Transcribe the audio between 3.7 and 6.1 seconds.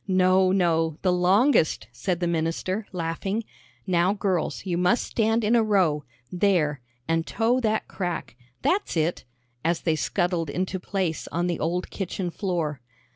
"Now, girls, you must stand in a row